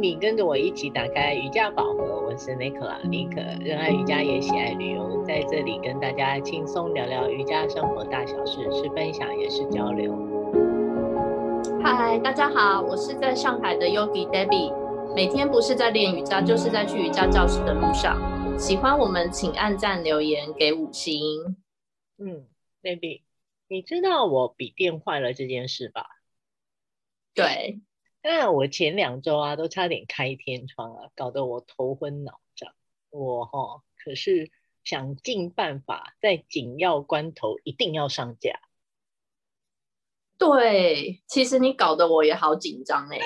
[0.00, 2.22] 迎你跟着我一起打开瑜伽宝盒。
[2.26, 10.16] 我是 Nicola 尼可，热爱瑜伽也喜爱旅游，在这里跟大家轻松聊聊瑜伽生活大小事，是分享也是交流。
[11.82, 14.72] 嗨，大家好，我是在上海的 Yogi Debbie，
[15.14, 18.18] 每天不是在练瑜伽，就是在去瑜伽教室的路上。
[18.58, 21.20] 喜欢我们，请按赞留言给五星。
[22.16, 22.46] 嗯
[22.82, 23.20] ，Debbie，
[23.68, 26.06] 你知道我笔电坏了这件事吧？
[27.34, 27.80] 对。
[28.22, 32.72] 那我前两周啊，都差点开天窗啊，搞得我头昏脑胀。
[33.10, 34.50] 我哈、哦、可是
[34.84, 38.60] 想尽办法，在紧要关头一定要上架。
[40.36, 43.18] 对，其实你搞得我也好紧张哎。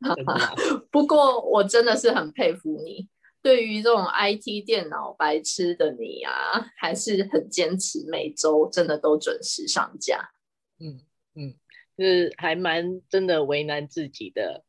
[0.90, 3.08] 不过我真的是很佩服你，
[3.40, 10.32] 对于这种 IT 电脑白痴的你啊，还是很坚持，每周真的都准时上架。
[10.78, 11.00] 嗯
[11.34, 11.54] 嗯。
[11.98, 14.64] 是还蛮真的为难自己的，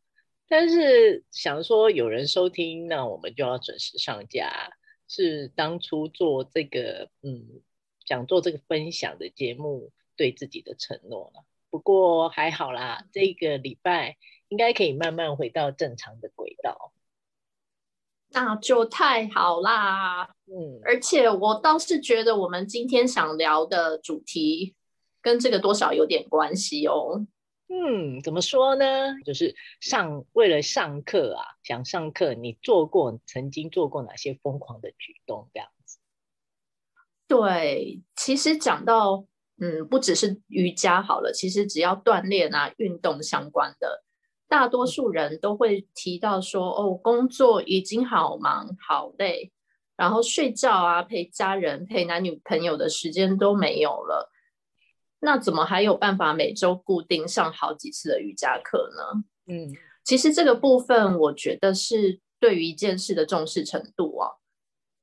[0.47, 4.71] 但是想说有人收听，那我们就要准时上架。
[5.07, 7.61] 是当初做这个，嗯，
[8.07, 11.45] 想做这个分享的节目，对自己的承诺了。
[11.69, 16.91] 不过还好啦，这个礼拜应该可以慢慢回到正常的轨道。
[18.29, 24.73] 那就太好啦，嗯，而且我倒是觉得我们今天想聊的主题。
[25.25, 27.25] 跟这个多少有点关系哦。
[27.67, 28.85] 嗯，怎么说呢？
[29.25, 35.49] 就是上为了上课啊，想上课，你做过曾经做过哪些疯狂的举动？
[35.51, 35.97] 这样子。
[37.27, 39.25] 对，其实讲到
[39.59, 44.03] 嗯，不只是瑜伽好了，其实只要锻炼啊、运动相关的，
[44.47, 49.51] 大多数人都会提到说，哦，工作已经好忙好累，
[49.97, 54.31] 然后睡觉啊、陪家人、陪男女朋友的时间都没有了。
[55.25, 59.23] 那怎么还有办法每周固定上好几次的瑜伽课呢？
[59.47, 64.37] 嗯，其实这个部分我觉得是对于一件事的重视程度哦。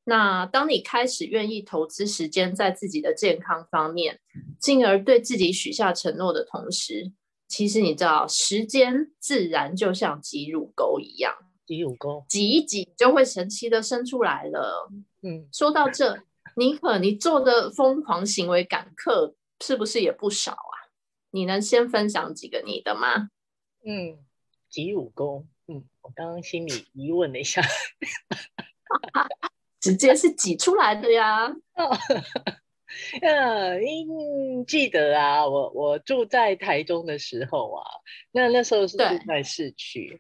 [0.05, 4.21] 那当你开始愿意投资时间在自己的健康方面，
[4.61, 7.11] 进而对自己许下承诺的同时，
[7.49, 11.35] 其实你知道，时间自然就像挤乳沟一样，
[11.67, 14.89] 挤乳沟挤一挤就会神奇的生出来了。
[15.23, 16.23] 嗯，说到这，
[16.57, 19.35] 尼可，你做的疯狂行为赶课。
[19.63, 20.91] 是不是也不少啊？
[21.31, 23.31] 你能先分享几个你的吗？
[23.85, 24.19] 嗯，
[24.69, 25.49] 挤武功。
[25.69, 27.63] 嗯，我刚刚心里疑问了一下，
[29.81, 31.55] 直接是挤出来的呀。
[33.23, 37.85] 嗯，记得啊，我我住在台中的时候啊，
[38.33, 40.19] 那那时候是住在市区，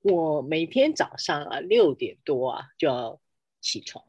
[0.00, 3.20] 我每天早上啊六点多啊就要
[3.60, 4.02] 起床。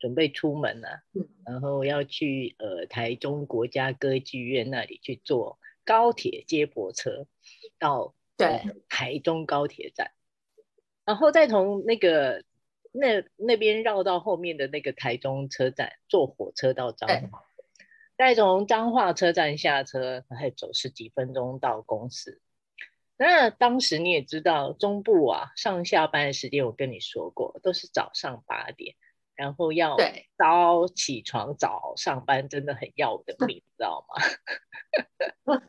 [0.00, 1.04] 准备出门了，啊，
[1.44, 7.26] 然后要去呃台中国家歌剧院那里去坐高铁接驳车
[7.78, 10.10] 到对台中高铁站，
[11.04, 12.42] 然后再从那个
[12.92, 17.44] 那那边绕到后面的那个台中车站坐火车到彰化，
[18.16, 22.40] 再从彰化车站下车，还走十几分钟到公司。
[23.18, 28.96] 那当时你也知道中部啊上下班的时间，我跟你说过都是早上八点。
[29.40, 29.96] 然后要
[30.36, 34.22] 早起床早上班，真的很要我的命，知道吗？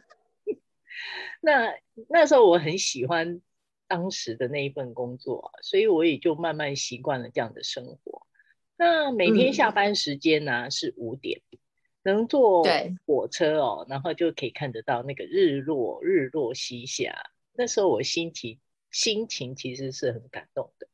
[1.40, 1.74] 那
[2.10, 3.42] 那时候我很喜欢
[3.88, 8.28] 当时的那一份工作，所以我也就慢慢习惯了这样的生活。
[8.76, 11.42] 那每天下班时间呢、啊嗯、是五点，
[12.04, 12.66] 能坐
[13.06, 17.32] 火车哦，然后就可以看得到那个日落，日落西下。
[17.54, 18.60] 那时候我心情
[18.92, 20.90] 心情其实是很感动的。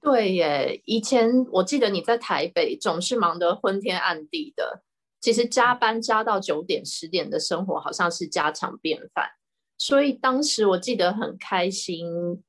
[0.00, 4.82] 对耶，以前我记得你在台北总是忙得昏天暗地的，
[5.20, 9.28] 其实加班加到九点十点的生活好像是家常便饭，
[9.76, 12.42] 所以当时我记得很开心，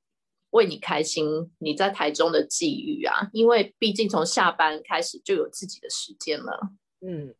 [0.51, 6.69] 为你开心，你在台中的际遇啊，因为毕竟从下班开始就有自己的时间了。
[7.01, 7.33] 嗯，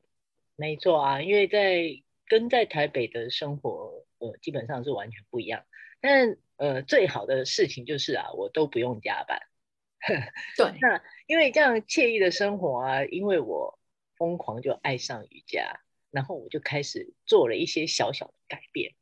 [0.55, 1.83] 没错啊，因为在
[2.27, 5.63] 跟在台北的生活，呃，基本上是完全不一样。
[6.01, 9.39] 但呃，最好的事情就是啊，我都不用加班。
[10.55, 13.77] 对，那因为这样惬意的生活啊，因为我
[14.15, 18.95] 疯狂就爱上瑜伽，然后我就开始做了一些小小的改变。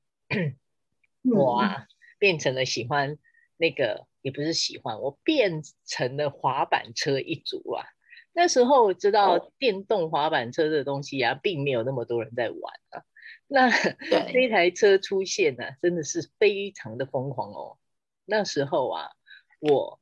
[1.24, 3.20] 我啊，变成了喜欢
[3.58, 7.86] 那个，也不是喜欢，我变成了滑板车一族啊。
[8.34, 13.04] 那时候知道电动滑板车的东西啊，并没有那么多人在玩啊。
[13.46, 13.70] 那
[14.34, 17.78] 这一台车出现呢、啊，真的是非常的疯狂哦。
[18.26, 19.12] 那时候啊，
[19.60, 20.02] 我。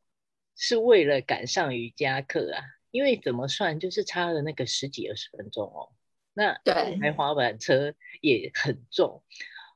[0.55, 5.89] 是为了赶上瑜伽课啊，因为怎么算就是差了那个十几二十分钟哦。
[6.33, 9.23] 那对，台滑板车也很重，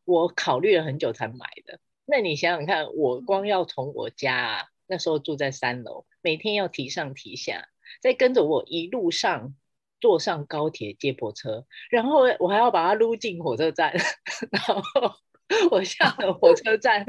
[0.03, 1.79] 我考虑了很久才买的。
[2.05, 7.69] 那你想想看，我光要从我家啊，那时候住在三楼，每天要提上提下，
[8.01, 9.55] 再跟着我一路上
[10.01, 13.93] 坐上高铁接驳车，然后我还要把它撸进火车站，
[14.51, 14.81] 然后
[15.71, 17.05] 我下了火车站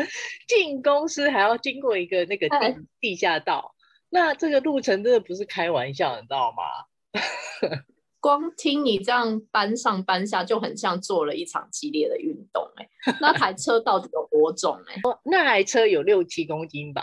[0.48, 3.74] 进公司还要经过一个那个地地下道，
[4.08, 6.62] 那这个路程真的不是开玩笑，你知道吗？
[8.20, 13.16] 光听你这样搬上搬下，就很像做了一场激烈的运动哎、欸。
[13.20, 15.00] 那台车到底有多重哎、欸？
[15.24, 17.02] 那台车有六七公斤吧？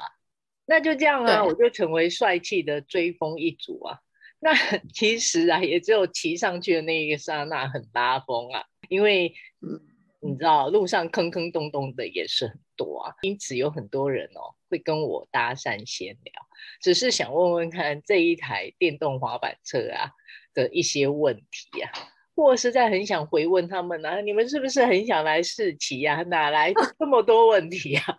[0.68, 4.00] 那就这样啊，我就成为帅气的追风一族啊。
[4.40, 4.54] 那
[4.94, 9.34] 其实啊，也只有骑上去的那一个刹那很拉风啊，因为
[10.20, 16.34] 你知道路上坑坑洞洞的也是很多啊，因此有很多人哦会跟我搭讪闲聊，
[16.82, 20.12] 只是想问问看这一台电动滑板车啊。
[20.54, 26.24] 的一些问题呀、啊，我实在很想回问他们啊，你们是不是很想来试骑呀？
[26.24, 28.18] 哪来这么多问题啊？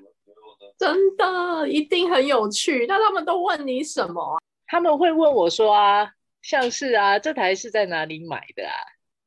[0.76, 2.84] 真的一定很有趣。
[2.86, 4.36] 那他们都问你什么啊？
[4.66, 6.12] 他们会问我说啊，
[6.42, 8.76] 像是啊，这台是在哪里买的啊？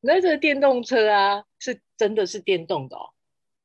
[0.05, 3.09] 那这个电动车啊，是真的是电动的哦？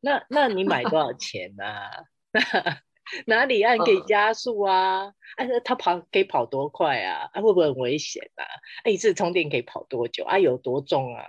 [0.01, 1.91] 那那你买多少 钱啊？
[3.27, 5.13] 哪里按可以加速啊？
[5.37, 7.29] 哎、啊，它跑可以跑多快啊？
[7.33, 8.45] 啊，会不会很危险啊？
[8.85, 10.39] 哎、啊，一次充电可以跑多久啊？
[10.39, 11.25] 有多重啊？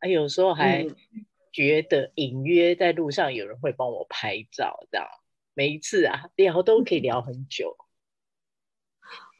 [0.00, 0.86] 啊，有时候还
[1.52, 5.06] 觉得隐约在路上有人会帮我拍照，这样
[5.54, 7.76] 每一次啊聊都可以聊很久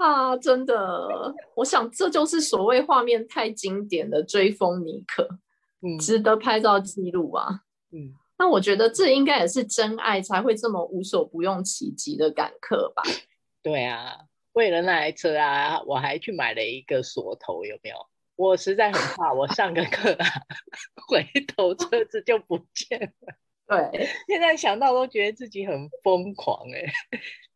[0.00, 0.36] 啊！
[0.36, 5.28] 真的，我想这就是所谓画面太经典的追风尼克，
[5.82, 7.60] 嗯， 值得拍照记录啊，
[7.92, 8.14] 嗯。
[8.40, 13.02] 那我觉得这应该也是真爱才会这么无所不用其极的赶客吧？
[13.62, 14.16] 对啊，
[14.54, 17.96] 为了那台车啊，我还去买了一个锁头，有没有？
[18.36, 20.26] 我实在很怕，我上个课啊，
[21.06, 21.22] 回
[21.54, 23.34] 头车子就不见了。
[23.68, 26.92] 对，现在想到都觉得自己很疯狂哎、欸。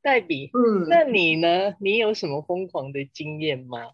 [0.05, 1.73] 黛比，嗯，那你呢？
[1.81, 3.91] 你有什么疯狂的经验吗？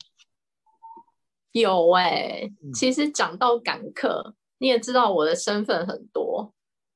[1.52, 6.52] 有哎、欸，其实讲到赶客，你也知道我的身份很多。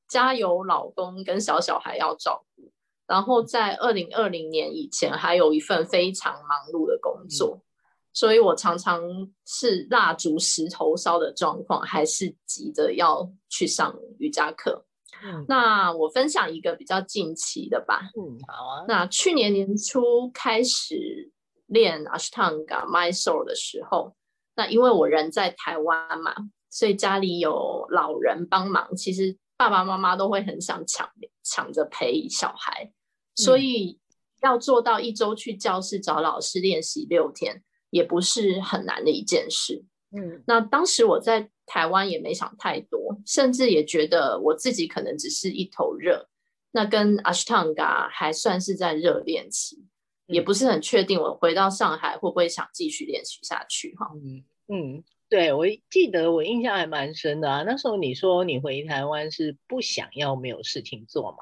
[0.09, 2.69] 家有老公跟小小孩要照顾，
[3.07, 7.63] 然后在二零二零年以前还有一份非常忙碌的工作，嗯、
[8.11, 9.01] 所以我常常
[9.45, 14.85] 是蜡烛石头烧的状况，还是急着要去上瑜伽课。
[15.23, 18.01] 嗯、那我分享一个比较近期的吧。
[18.17, 18.85] 嗯，好啊。
[18.87, 21.31] 那去年年初开始
[21.67, 24.15] 练 Ashtanga MySoul 的时候，
[24.55, 26.33] 那因为我人在台湾嘛，
[26.69, 29.37] 所以家里有老人帮忙，其实。
[29.57, 31.09] 爸爸妈妈都会很想抢
[31.41, 32.91] 抢着陪小孩，
[33.35, 33.97] 所以
[34.41, 39.85] 要做到一周去教室找老师练习六天，也不是很难的一件事。
[40.15, 46.29] 嗯，那当时我在台湾也没想太多，甚至也觉得我自己可能只是一头热，
[46.71, 49.85] 那跟 Ashtanga 还算是在热恋期，
[50.27, 54.11] 也不是很确定我回到上海会不会想继续练习下去哈。
[54.15, 55.03] 嗯嗯。
[55.27, 57.63] 对，我记得我印象还蛮深的啊。
[57.63, 61.37] 那时候你说你回台湾是不想要没有事情做嘛？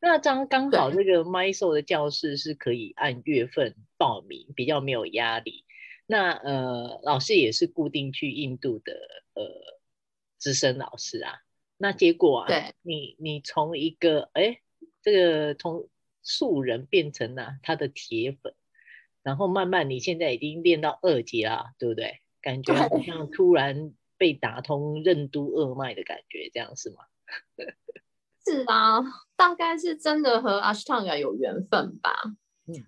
[0.00, 5.65] 那刚刚好这个 Mysore 的教室是可以按月份报名，比较没有压力。
[6.06, 8.92] 那呃，老师也是固定去印度的
[9.34, 9.44] 呃
[10.38, 11.40] 资深老师啊。
[11.76, 14.60] 那结果啊，对你你从一个哎
[15.02, 15.88] 这个从
[16.22, 18.54] 素人变成了、啊、他的铁粉，
[19.22, 22.20] 然后慢慢你现在已经练到二级了，对不对？
[22.40, 27.04] 感觉好像突然被打通任督二脉的感觉，这样是吗？
[28.46, 29.02] 是啊，
[29.34, 32.12] 大概是真的和 Ashtanga 有缘分吧。
[32.66, 32.86] 嗯，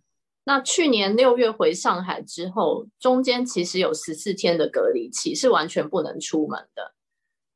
[0.48, 6.94] 那去年六月回上海之后，中间其实有十四天的隔离期，是完全不能出门的。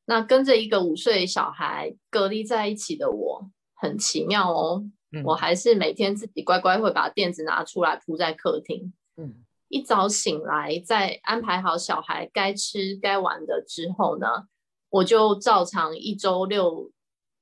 [0.04, 4.84] 那跟着一个五岁小孩隔离在一起的我，很奇妙哦。
[5.10, 8.92] 嗯，我还是每天自己乖乖会把垫子拿出来铺在客厅。
[9.16, 9.36] 嗯。
[9.68, 14.26] 一早醒来，在安排好小孩该吃该玩的之后呢，
[14.90, 16.92] 我就照常一周六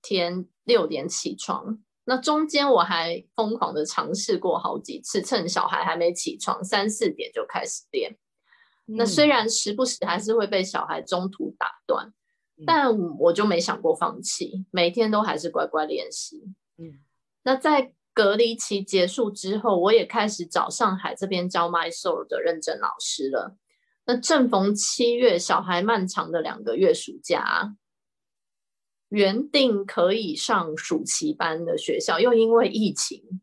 [0.01, 1.81] 天六点起床。
[2.11, 8.19] 那中间我还疯狂的尝试过好几次，趁小孩还没起床，三四点就开始练。
[8.89, 12.09] 嗯、那虽然时不时还是会被小孩中途打断，
[12.59, 16.43] 嗯、但我就没想过放弃，每天都还是乖乖练习。
[16.79, 16.99] 嗯，
[17.45, 17.95] 那在。
[18.13, 23.57] 隔离期结束之后，我也开始找上海这边教 My Soul 的认证老师了。
[24.05, 27.73] 那正逢七月，小孩漫长的两个月暑假，
[29.11, 33.43] 原定可以上暑期班的学校，又因为疫情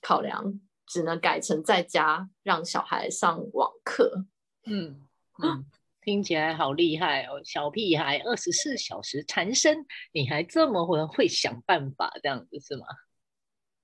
[0.00, 4.24] 考量，只能改成在家让小孩上网课。
[4.64, 5.06] 嗯
[5.42, 5.66] 嗯，
[6.00, 12.86] 听起来好厉害哦，小屁孩二十四小时缠身，你还这么会会想办法，这样子是吗？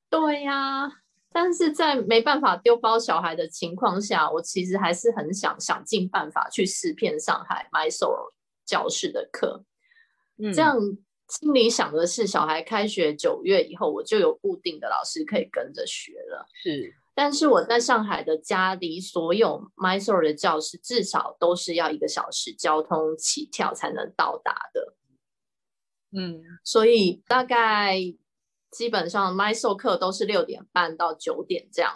[0.08, 0.92] 对呀、啊，
[1.32, 8.32] 但是在没办法丢包小孩的情况下，我其实还是很想想尽办法去试遍上海 Mysore
[8.64, 9.64] 教室的课。
[10.38, 10.76] 嗯，这样
[11.40, 16.46] 心里想的是，小孩开学九月以后，我就有固定的老师可以跟着学了。
[16.62, 16.94] 是。
[17.16, 24.96] 但是我在上海的家离所有 Mysore 的教室至少都是要一个小时交通起跳才能到达的。
[26.10, 27.98] 嗯，所以大概
[28.70, 31.94] 基本上 Mysore 课都是六点半到九点这样。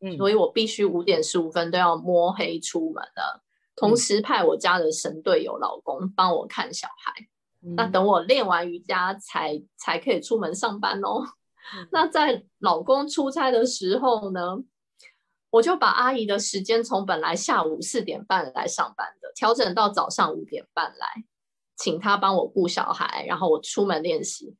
[0.00, 3.42] 嗯，所以我必须五点十五分都要摸黑出门了，
[3.74, 7.26] 同时派我家的神队友老公帮我看小孩。
[7.68, 11.22] 嗯，那等我练完瑜伽才才可以出门上班哦。
[11.92, 14.40] 那在老公出差的时候呢，
[15.50, 21.24] 我就把阿姨的时间从本来下午四点半来上班的，调整到早上五点半来，
[21.76, 24.56] 请她帮我顾小孩，然后我出门练习。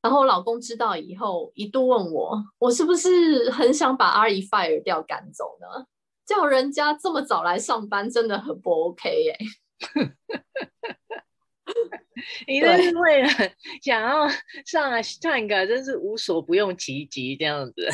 [0.00, 5.86] 然后我老公知道以后，一度问我，我是不是很想把阿姨 fire 掉赶走呢？
[6.26, 9.38] 叫人家这么早来上班，真的很不 OK 耶。
[12.46, 13.28] 你这是为了
[13.82, 14.28] 想要
[14.64, 17.88] 上来看个，真是无所不用其极这样子，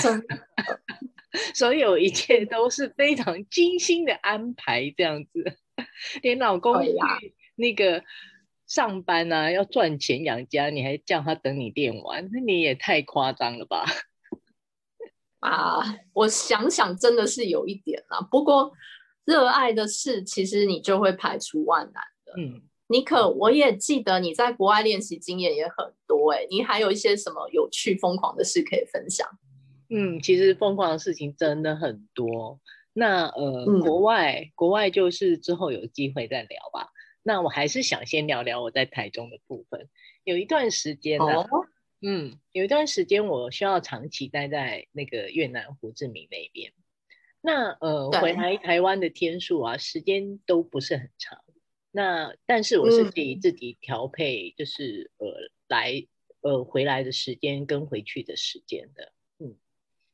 [1.54, 5.58] 所有一切都是非常精心的安排这样子，
[6.22, 6.92] 连老公去
[7.56, 8.02] 那个
[8.66, 13.84] 上班啊，要赚钱养家，你还叫他等你练完，那你也太夸张了吧？
[15.40, 15.80] 啊，
[16.12, 18.72] 我想想真的是有一点啊，不过
[19.24, 22.67] 热爱的事，其实你就会排除万难的，嗯。
[22.88, 29.28] 妮可，我也记得你在国外练习经验也很多哎，你还有一些什么有趣疯狂的事可以分享？
[29.90, 32.60] 嗯，其实疯狂的事情真的很多。
[32.94, 36.88] 那呃，嗯、国外国外就是之后有机会再聊吧。
[37.22, 39.88] 那我还是想先聊聊我在台中的部分。
[40.24, 41.66] 有一段时间呢、啊，哦、
[42.00, 46.72] 嗯，有一段时间我需要长期待在那个越南胡志明那边。
[47.40, 51.38] 那呃，回来台湾的天数啊，时间都不是很长。
[51.90, 55.34] 那但是我是可以自己调配，就是、嗯、呃
[55.68, 56.06] 来
[56.40, 59.56] 呃回来的时间跟回去的时间的，嗯，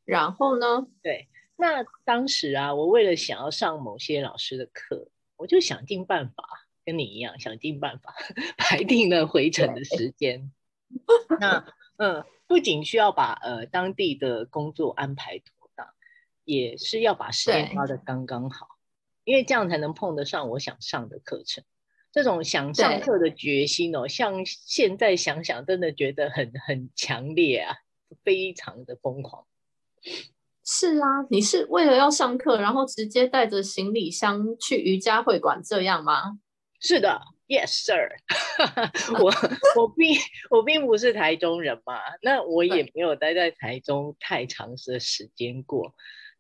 [0.04, 0.86] 然后呢？
[1.02, 6.44] 对，那当时啊，我为了想要上某些老师的课，我就想尽办法，
[6.84, 8.14] 跟你一样想尽办法
[8.56, 10.50] 排定了回程的时间。
[11.40, 11.66] 那
[11.96, 15.86] 嗯，不仅需要把呃当地的工作安排妥当，
[16.44, 18.73] 也是要把时间花的刚刚好。
[19.24, 21.64] 因为这样才能碰得上我想上的课程，
[22.12, 27.76] 这种想上课的决心哦，像现在想想，真的觉得很很强烈啊，
[28.22, 29.46] 非常的疯狂。
[30.64, 36.38] 是啊，你是为了要上课，然后直接带着行李箱去瑜伽会馆这样吗？
[36.80, 38.10] 是的，Yes sir。
[39.18, 39.32] 我
[39.80, 40.14] 我并
[40.50, 45.94] 我并不是台中人嘛，那我也没有待在台中太长的时间过。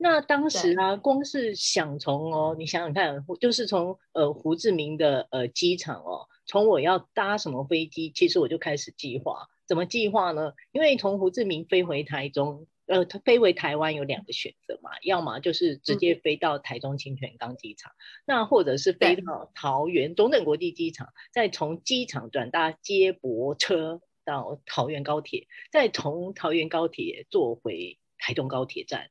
[0.04, 9.48] 那当时啊，光是想从哦，你想想看，就是从呃胡志明的呃机场哦，从我要搭什么飞机，其实我就开始计划。
[9.66, 10.52] 怎么计划呢？
[10.72, 17.96] 因为从胡志明飞回台中，呃，飞回台湾有两个选择嘛，要么就是直接飞到台中清泉岗机场，嗯、
[18.26, 29.08] 那或者是飞到桃园中正国际机场，再从机场转搭接驳车到桃园高铁，再从桃园高铁坐回台中高铁站。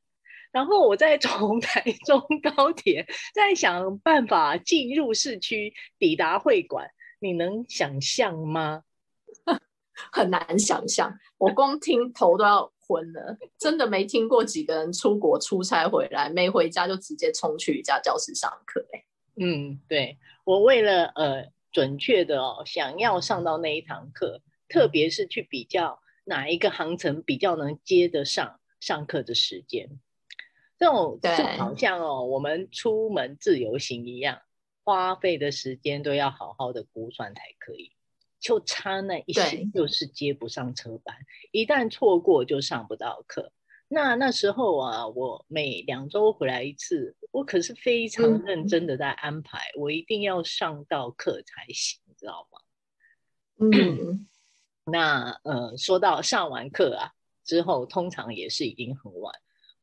[0.54, 2.22] 然后我再从台中
[2.54, 6.88] 高铁再想办法进入市区，抵达会馆。
[7.18, 8.84] 你能想象吗？
[10.12, 13.36] 很难想象，我光听头都要昏了。
[13.58, 18.86] 真的没听过几个人出国出差回来，没回家就直接冲去一家教室上课。
[19.34, 29.98] 嗯，对，我为了呃准确的哦，想要上到那一堂课，特别是去比较哪一个航程比较能接得上上课的时间。
[30.84, 34.40] 这种就好像哦，我们出门自由行一样，
[34.84, 37.92] 花费的时间都要好好的估算才可以。
[38.38, 41.16] 就差那一些，就是接不上车班，
[41.50, 43.52] 一旦错过就上不到课。
[43.88, 52.60] 那那时候啊，我每两周回来一次，我可是非常认真的在安排，嗯、我一定要上到课才行，你知道吗？
[53.60, 54.28] 嗯，
[54.84, 57.12] 那呃，说到上完课啊
[57.44, 59.34] 之后，通常也是已经很晚。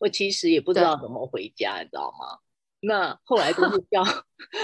[0.01, 2.39] 我其实也不知道怎么回家，你知道吗？
[2.79, 4.03] 那后来都是 叫，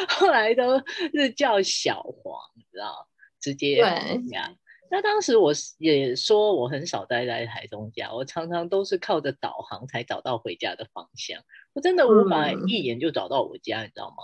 [0.10, 0.79] 后来都
[1.13, 3.08] 是叫小黄，你知道，
[3.39, 4.51] 直接回家。
[4.89, 11.39] 那当时我也说我很少待在台中家，我常常都是靠着导航才找到回家的方向。
[11.74, 14.24] 我真的无法一眼就找到我家，嗯、你知道吗？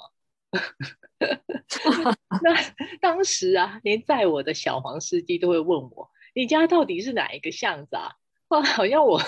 [2.41, 2.55] 那
[3.01, 8.13] 当时啊，连载我的小黄司机都会问我：“你家到底是哪一个巷子啊？”
[8.49, 9.19] 哇，好像我，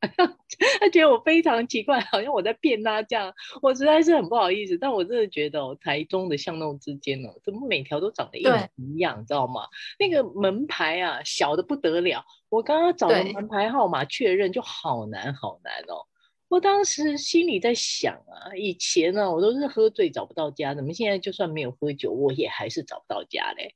[0.80, 3.32] 他觉得我非常奇怪，好像我在骗他这样。
[3.62, 9.62] 我实在是很不好意思，但我真的觉得哦，台中的巷弄之间哦，怎么每条都长得一模一样，知道吗？
[9.98, 12.24] 那个门牌啊，小的不得了。
[12.48, 16.06] 我刚刚找了门牌号码确认，就好难好难哦。
[16.48, 23.74] 我当时心里在想啊，以前呢，我都是喝醉找不到家，怎么现在就算没有喝酒，我也还是找不到家嘞？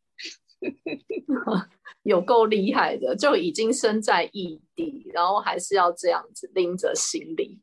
[2.03, 7.61] 有够厉害的，就已经身在异地，然后还是要这样子拎着行李，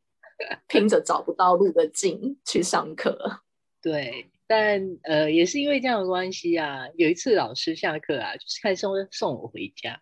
[0.67, 3.41] 拼着找不到路的劲去上课。
[3.81, 9.99] 对，但呃，也是因为这样的关系啊，有一次老师下课啊，就是开始送我回家。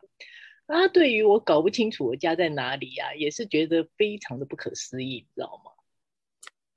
[0.68, 5.72] 他对于我搞不清楚我家在哪里、啊，也是觉得非常的不可思议，你知道吗？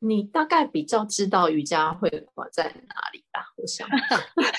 [0.01, 3.45] 你大概比较知道瑜伽会馆在哪里吧？
[3.57, 3.87] 我想，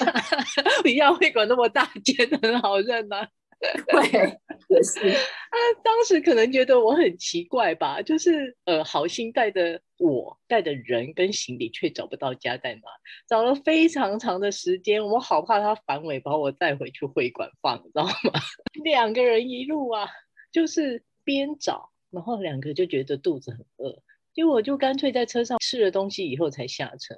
[0.86, 3.27] 瑜伽会馆那么大间，很好认啊。
[3.62, 5.00] 对，也是。
[5.51, 12.81] 啊当时可能觉得我很奇怪吧，就是呃，好心带着我带的人跟行李，却找不到家在哪，
[13.27, 18.39] 找了非常长的时间，我好怕他反悔把我带回去会馆放，你知道吗？
[18.83, 20.07] 两个人一路啊，
[20.51, 24.01] 就是边找，然后两个就觉得肚子很饿。
[24.34, 27.16] 因为我就干脆在车上吃了东西以后才下车。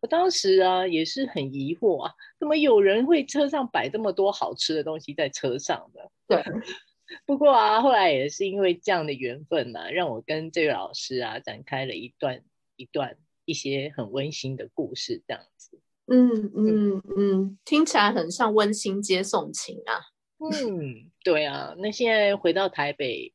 [0.00, 6.10] 我当时啊也是很疑惑啊，怎么有人会车上摆这么多好吃的东西在车上的？
[6.28, 6.42] 对。
[7.24, 12.42] 不过啊，后来也是因为这样的缘分呐、啊，让我跟这位老师啊展开了一段
[12.74, 15.80] 一段一些很温馨的故事，这样子。
[16.08, 20.02] 嗯嗯嗯，听起来很像温馨接送情啊。
[20.38, 21.74] 嗯，对啊。
[21.78, 23.32] 那现在回到台北。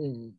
[0.00, 0.38] 嗯，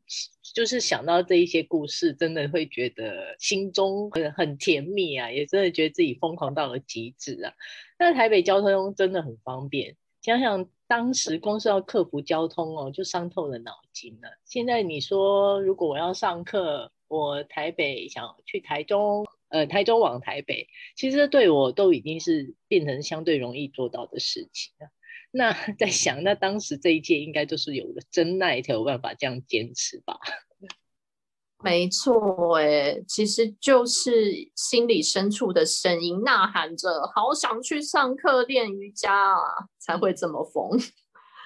[0.54, 7.54] 就是想到这一些故事，真的会觉得心中很很甜蜜啊，也真的觉得自己疯狂到了极致啊。
[7.98, 14.30] 那台北交通真的很方便，想想当时光是要克服交通哦，就伤透了脑筋了。
[14.46, 24.88] 现在你说，如果我要上课，我台北想去台中，呃，台中往台北，其实对我都已经是变成相对容易做到的事情了。
[25.32, 30.18] 那在想，那当时这一届应该就是有了真爱才有办法这样坚持吧？
[31.62, 40.70] 没错，哎，其实就是心里深处的声音呐喊着，好想去上课练瑜伽啊，才会这么疯。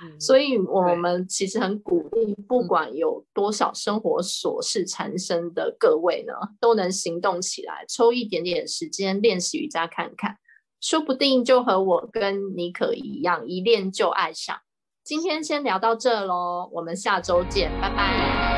[0.04, 10.38] 嗯、所以我们其实很鼓励，不管有多少生活琐事缠身的各位呢，都能行动起来，抽一点点时间练习瑜伽看看。
[10.84, 14.60] 说不定就和我跟妮可一样，一恋就爱上。
[15.02, 18.53] 今天先聊到这喽，我们下周见，拜拜。